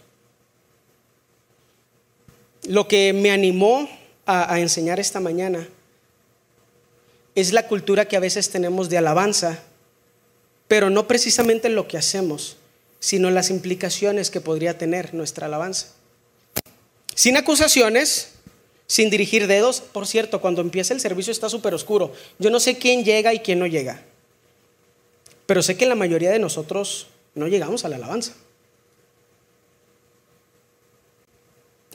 [2.67, 3.89] Lo que me animó
[4.25, 5.67] a, enseñar esta mañana
[7.33, 9.59] es la cultura que a veces tenemos de alabanza,
[10.67, 12.57] pero no precisamente lo que hacemos,
[12.99, 15.87] sino las implicaciones que podría tener nuestra alabanza.
[17.15, 18.30] Sin acusaciones,
[18.91, 19.79] sin dirigir dedos.
[19.79, 22.11] Por cierto, cuando empieza el servicio está súper oscuro.
[22.39, 24.03] Yo no sé quién llega y quién no llega.
[25.45, 28.33] Pero sé que la mayoría de nosotros no llegamos a la alabanza.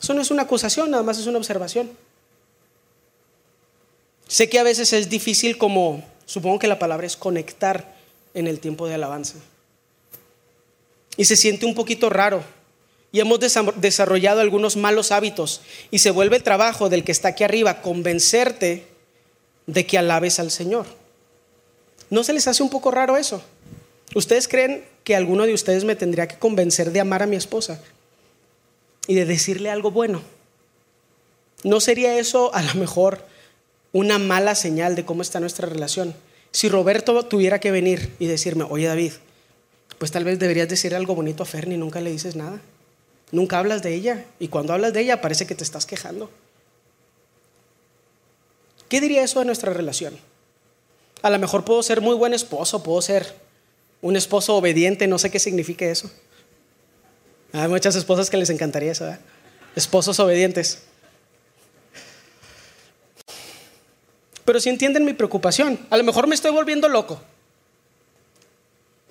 [0.01, 1.91] Eso no es una acusación, nada más es una observación.
[4.27, 7.95] Sé que a veces es difícil como, supongo que la palabra es conectar
[8.33, 9.37] en el tiempo de alabanza
[11.19, 12.43] y se siente un poquito raro.
[13.17, 13.41] Y hemos
[13.77, 18.85] desarrollado algunos malos hábitos y se vuelve el trabajo del que está aquí arriba convencerte
[19.65, 20.85] de que alabes al Señor.
[22.11, 23.41] ¿No se les hace un poco raro eso?
[24.15, 27.81] ¿Ustedes creen que alguno de ustedes me tendría que convencer de amar a mi esposa
[29.07, 30.21] y de decirle algo bueno?
[31.65, 33.25] ¿No sería eso a lo mejor
[33.93, 36.15] una mala señal de cómo está nuestra relación?
[36.51, 39.13] Si Roberto tuviera que venir y decirme, oye David,
[39.97, 42.61] pues tal vez deberías decir algo bonito a Fernie y nunca le dices nada.
[43.33, 44.25] Nunca hablas de ella.
[44.39, 46.31] Y cuando hablas de ella parece que te estás quejando.
[48.89, 50.17] ¿Qué diría eso de nuestra relación?
[51.23, 53.35] A lo mejor puedo ser muy buen esposo, puedo ser
[54.01, 56.11] un esposo obediente, no sé qué significa eso.
[57.53, 59.12] Hay muchas esposas que les encantaría eso,
[59.75, 60.83] esposos obedientes.
[64.45, 67.21] Pero si entienden mi preocupación, a lo mejor me estoy volviendo loco.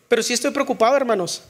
[0.08, 1.42] Pero sí estoy preocupado, hermanos.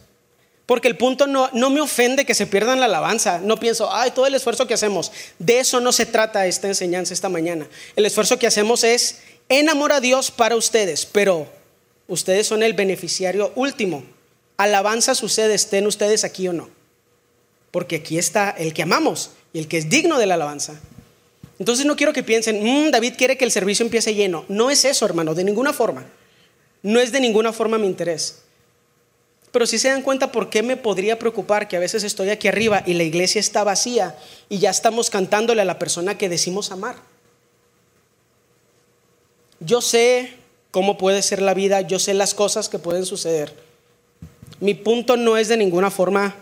[0.65, 3.39] Porque el punto no, no me ofende que se pierdan la alabanza.
[3.39, 5.11] No pienso, ay, todo el esfuerzo que hacemos.
[5.37, 7.67] De eso no se trata esta enseñanza esta mañana.
[7.95, 11.47] El esfuerzo que hacemos es enamor a Dios para ustedes, pero
[12.07, 14.03] ustedes son el beneficiario último.
[14.57, 16.69] Alabanza sucede, estén ustedes aquí o no.
[17.69, 20.79] Porque aquí está el que amamos y el que es digno de la alabanza.
[21.59, 24.45] Entonces no quiero que piensen, mm, David quiere que el servicio empiece lleno.
[24.47, 26.05] No es eso, hermano, de ninguna forma.
[26.81, 28.44] No es de ninguna forma mi interés.
[29.55, 32.49] Pero si se dan cuenta por qué me podría preocupar que a veces estoy aquí
[32.49, 34.13] arriba y la iglesia está vacía
[34.49, 36.97] y ya estamos cantándole a la persona que decimos amar.
[39.61, 40.33] Yo sé
[40.71, 43.55] cómo puede ser la vida, yo sé las cosas que pueden suceder.
[44.59, 46.35] Mi punto no es de ninguna forma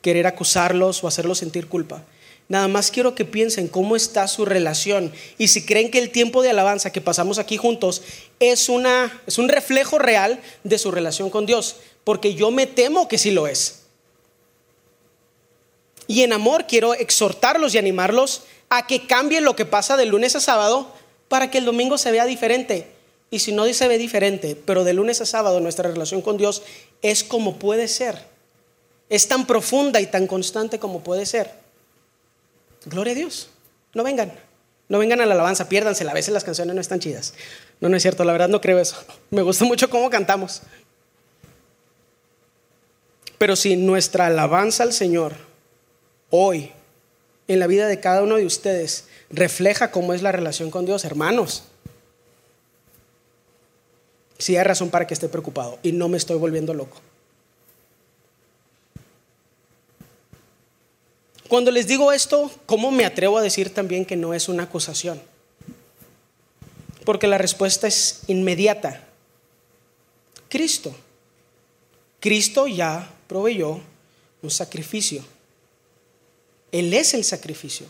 [0.00, 2.04] querer acusarlos o hacerlos sentir culpa.
[2.50, 6.42] Nada más quiero que piensen cómo está su relación y si creen que el tiempo
[6.42, 8.02] de alabanza que pasamos aquí juntos
[8.40, 13.06] es, una, es un reflejo real de su relación con Dios porque yo me temo
[13.06, 13.82] que sí lo es.
[16.08, 20.34] Y en amor quiero exhortarlos y animarlos a que cambien lo que pasa de lunes
[20.34, 20.92] a sábado
[21.28, 22.88] para que el domingo se vea diferente.
[23.30, 26.62] Y si no se ve diferente, pero de lunes a sábado nuestra relación con Dios
[27.00, 28.26] es como puede ser.
[29.08, 31.59] Es tan profunda y tan constante como puede ser.
[32.86, 33.50] Gloria a Dios.
[33.94, 34.32] No vengan.
[34.88, 36.10] No vengan a la alabanza, piérdansela.
[36.10, 37.34] A veces las canciones no están chidas.
[37.80, 38.96] No, no es cierto, la verdad no creo eso.
[39.30, 40.62] Me gusta mucho cómo cantamos.
[43.38, 45.34] Pero si nuestra alabanza al Señor
[46.28, 46.72] hoy,
[47.48, 51.04] en la vida de cada uno de ustedes, refleja cómo es la relación con Dios,
[51.04, 51.64] hermanos,
[54.38, 57.00] si hay razón para que esté preocupado y no me estoy volviendo loco.
[61.50, 65.20] Cuando les digo esto, ¿cómo me atrevo a decir también que no es una acusación?
[67.04, 69.02] Porque la respuesta es inmediata.
[70.48, 70.94] Cristo.
[72.20, 73.80] Cristo ya proveyó
[74.42, 75.24] un sacrificio.
[76.70, 77.86] Él es el sacrificio.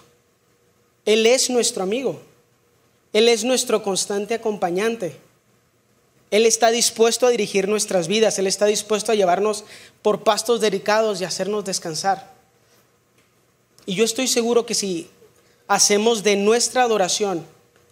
[1.05, 2.19] Él es nuestro amigo.
[3.13, 5.15] Él es nuestro constante acompañante.
[6.31, 8.39] Él está dispuesto a dirigir nuestras vidas.
[8.39, 9.65] Él está dispuesto a llevarnos
[10.01, 12.40] por pastos delicados y hacernos descansar.
[13.87, 15.09] Y yo estoy seguro que si
[15.67, 17.45] hacemos de nuestra adoración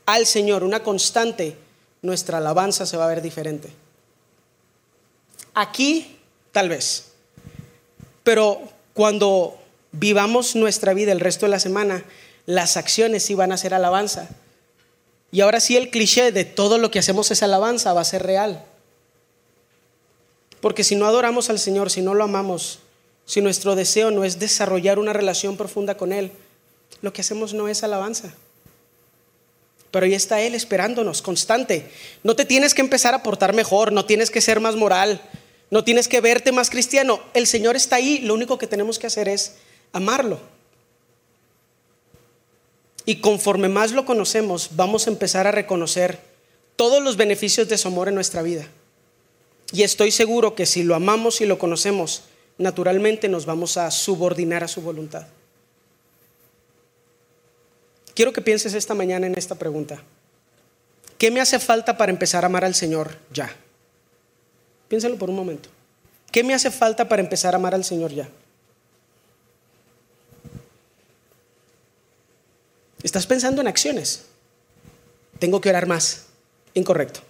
[0.07, 1.57] al Señor una constante,
[2.03, 3.71] nuestra alabanza se va a ver diferente.
[5.55, 6.19] Aquí,
[6.53, 7.13] tal vez.
[8.23, 8.61] Pero
[8.95, 9.59] cuando
[9.93, 12.05] vivamos nuestra vida el resto de la semana,
[12.47, 14.29] las acciones sí van a ser alabanza.
[15.31, 18.23] Y ahora sí el cliché de todo lo que hacemos es alabanza va a ser
[18.23, 18.65] real.
[20.61, 22.81] Porque si no adoramos al Señor, si no lo amamos,
[23.29, 26.33] si nuestro deseo no es desarrollar una relación profunda con Él,
[27.03, 28.33] lo que hacemos no es alabanza.
[29.91, 31.91] Pero ahí está Él esperándonos, constante.
[32.23, 35.21] No te tienes que empezar a portar mejor, no tienes que ser más moral,
[35.71, 37.21] no tienes que verte más cristiano.
[37.35, 38.21] El Señor está ahí.
[38.21, 39.57] Lo único que tenemos que hacer es
[39.93, 40.41] amarlo.
[43.05, 46.19] Y conforme más lo conocemos, vamos a empezar a reconocer
[46.77, 48.67] todos los beneficios de su amor en nuestra vida.
[49.71, 52.23] Y estoy seguro que si lo amamos y lo conocemos,
[52.59, 55.27] naturalmente nos vamos a subordinar a su voluntad.
[58.15, 60.03] Quiero que pienses esta mañana en esta pregunta.
[61.19, 63.51] ¿Qué me hace falta para empezar a amar al Señor ya?
[64.89, 65.69] Piénsalo por un momento.
[66.33, 68.29] ¿Qué me hace falta para empezar a amar al Señor ya?
[73.03, 74.25] Estás pensando en acciones.
[75.39, 76.27] Tengo que orar más.
[76.75, 77.21] Incorrecto.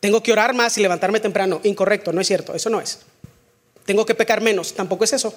[0.00, 1.60] Tengo que orar más y levantarme temprano.
[1.64, 3.00] Incorrecto, no es cierto, eso no es.
[3.84, 5.34] Tengo que pecar menos, tampoco es eso.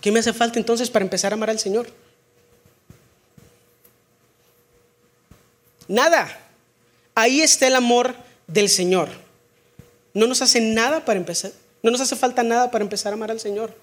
[0.00, 1.88] ¿Qué me hace falta entonces para empezar a amar al Señor?
[5.88, 6.40] Nada.
[7.14, 8.14] Ahí está el amor
[8.46, 9.08] del Señor.
[10.14, 11.52] No nos hace nada para empezar,
[11.82, 13.74] no nos hace falta nada para empezar a amar al Señor.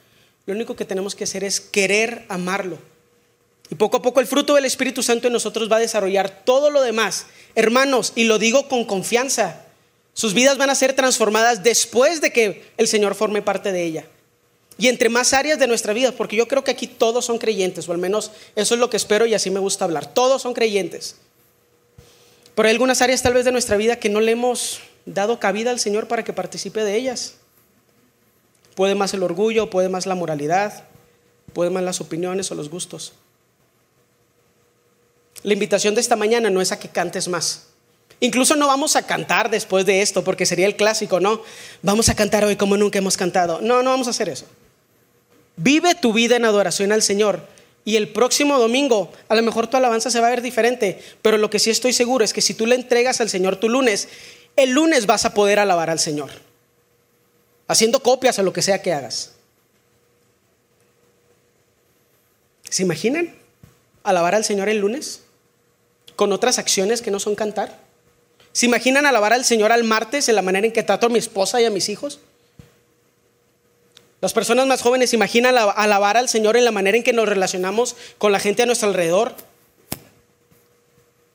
[0.45, 2.77] Lo único que tenemos que hacer es querer amarlo.
[3.69, 6.69] Y poco a poco el fruto del Espíritu Santo en nosotros va a desarrollar todo
[6.69, 7.27] lo demás.
[7.55, 9.65] Hermanos, y lo digo con confianza,
[10.14, 14.05] sus vidas van a ser transformadas después de que el Señor forme parte de ella.
[14.78, 17.88] Y entre más áreas de nuestra vida, porque yo creo que aquí todos son creyentes,
[17.88, 20.11] o al menos eso es lo que espero y así me gusta hablar.
[20.14, 21.16] Todos son creyentes.
[22.55, 25.72] Pero hay algunas áreas tal vez de nuestra vida que no le hemos dado cabida
[25.72, 27.36] al Señor para que participe de ellas.
[28.76, 30.86] Puede más el orgullo, puede más la moralidad,
[31.53, 33.14] puede más las opiniones o los gustos.
[35.43, 37.68] La invitación de esta mañana no es a que cantes más.
[38.24, 41.41] Incluso no vamos a cantar después de esto, porque sería el clásico, ¿no?
[41.82, 43.59] Vamos a cantar hoy como nunca hemos cantado.
[43.59, 44.45] No, no vamos a hacer eso.
[45.57, 47.45] Vive tu vida en adoración al Señor.
[47.84, 51.38] Y el próximo domingo, a lo mejor tu alabanza se va a ver diferente, pero
[51.38, 54.07] lo que sí estoy seguro es que si tú le entregas al Señor tu lunes
[54.55, 56.30] el lunes vas a poder alabar al Señor,
[57.67, 59.34] haciendo copias a lo que sea que hagas.
[62.69, 63.36] ¿Se imaginan
[64.03, 65.24] alabar al Señor el lunes
[66.15, 67.82] con otras acciones que no son cantar?
[68.54, 71.20] ¿Se imaginan alabar al Señor al martes en la manera en que trato a mi
[71.20, 72.20] esposa y a mis hijos?
[74.22, 77.28] Las personas más jóvenes se imaginan alabar al Señor en la manera en que nos
[77.28, 79.36] relacionamos con la gente a nuestro alrededor.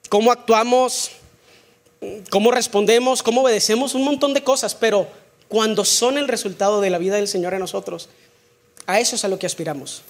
[0.09, 1.11] ¿Cómo actuamos
[2.31, 5.09] cómo respondemos, cómo obedecemos, un montón de cosas, pero
[5.49, 8.09] cuando son el resultado de la vida del Señor en nosotros,
[8.87, 10.03] a eso es a lo que aspiramos.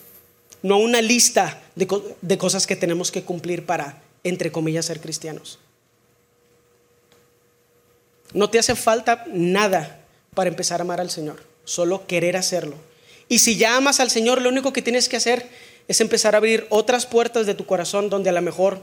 [0.62, 1.88] No a una lista de,
[2.20, 5.58] de cosas que tenemos que cumplir para, entre comillas, ser cristianos.
[8.34, 10.00] No te hace falta nada
[10.34, 12.76] para empezar a amar al Señor, solo querer hacerlo.
[13.28, 15.48] Y si ya amas al Señor, lo único que tienes que hacer
[15.86, 18.82] es empezar a abrir otras puertas de tu corazón donde a lo mejor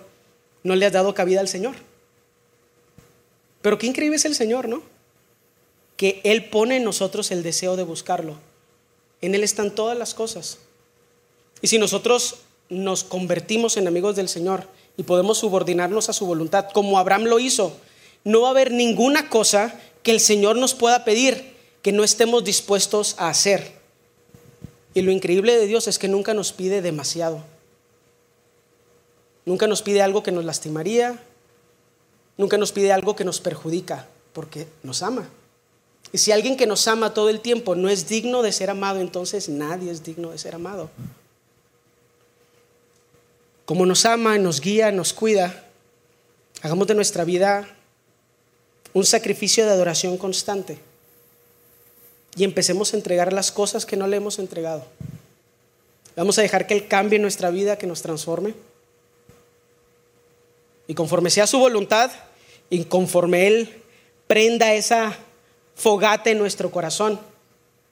[0.63, 1.75] no le has dado cabida al Señor.
[3.61, 4.83] Pero qué increíble es el Señor, ¿no?
[5.97, 8.37] Que Él pone en nosotros el deseo de buscarlo.
[9.21, 10.59] En Él están todas las cosas.
[11.61, 12.37] Y si nosotros
[12.69, 14.67] nos convertimos en amigos del Señor
[14.97, 17.75] y podemos subordinarnos a su voluntad, como Abraham lo hizo,
[18.25, 22.43] no va a haber ninguna cosa que el Señor nos pueda pedir que no estemos
[22.43, 23.71] dispuestos a hacer.
[24.93, 27.43] Y lo increíble de Dios es que nunca nos pide demasiado.
[29.45, 31.21] Nunca nos pide algo que nos lastimaría.
[32.37, 35.29] Nunca nos pide algo que nos perjudica, porque nos ama.
[36.11, 38.99] Y si alguien que nos ama todo el tiempo no es digno de ser amado,
[38.99, 40.89] entonces nadie es digno de ser amado.
[43.65, 45.65] Como nos ama, nos guía, nos cuida,
[46.61, 47.75] hagamos de nuestra vida
[48.95, 50.79] un sacrificio de adoración constante
[52.37, 54.85] y empecemos a entregar las cosas que no le hemos entregado.
[56.15, 58.53] Vamos a dejar que Él cambie nuestra vida, que nos transforme.
[60.87, 62.09] Y conforme sea su voluntad
[62.69, 63.83] y conforme Él
[64.27, 65.17] prenda esa
[65.75, 67.19] fogata en nuestro corazón,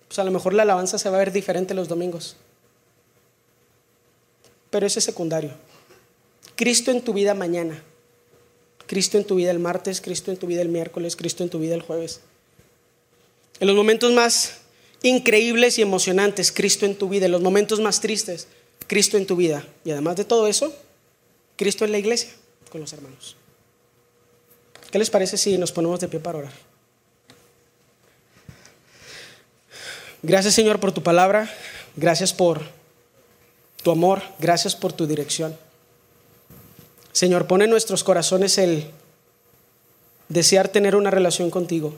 [0.08, 2.38] pues a lo mejor la alabanza se va a ver diferente los domingos.
[4.70, 5.51] Pero ese es secundario.
[6.56, 7.84] Cristo en tu vida mañana,
[8.88, 11.60] Cristo en tu vida el martes, Cristo en tu vida el miércoles, Cristo en tu
[11.60, 12.22] vida el jueves.
[13.60, 14.58] En los momentos más
[15.04, 17.28] increíbles y emocionantes, Cristo en tu vida.
[17.28, 18.48] En los momentos más tristes,
[18.88, 19.66] Cristo en tu vida.
[19.86, 20.74] Y además de todo eso,
[21.56, 22.32] Cristo en la iglesia,
[22.72, 23.36] con los hermanos.
[24.92, 26.54] ¿Qué les parece si nos ponemos de pie para orar?
[30.22, 31.54] Gracias Señor por tu palabra,
[31.98, 32.62] gracias por
[33.84, 35.58] tu amor, gracias por tu dirección.
[37.14, 38.89] Señor, pone en nuestros corazones el
[40.30, 41.93] desear tener una relación contigo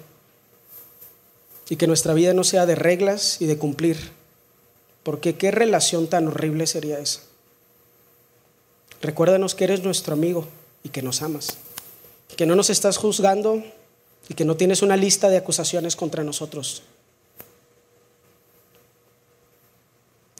[1.69, 4.11] y que nuestra vida no sea de reglas y de cumplir,
[5.03, 7.21] porque qué relación tan horrible sería esa.
[9.01, 10.47] Recuérdanos que eres nuestro amigo
[10.83, 11.57] y que nos amas,
[12.35, 13.63] que no nos estás juzgando
[14.27, 16.83] y que no tienes una lista de acusaciones contra nosotros.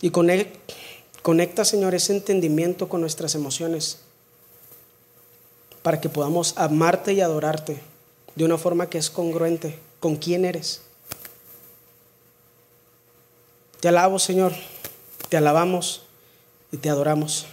[0.02, 4.00] Y conecta, Señor, ese entendimiento con nuestras emociones
[5.86, 7.80] para que podamos amarte y adorarte
[8.34, 10.82] de una forma que es congruente con quién eres.
[13.82, 14.54] Te alabo, Señor,
[15.30, 16.02] te alabamos
[16.72, 17.46] y te adoramos.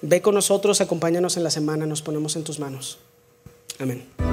[0.00, 3.00] Ve con nosotros, acompáñanos en la semana, nos ponemos en tus manos.
[3.80, 4.31] Amén.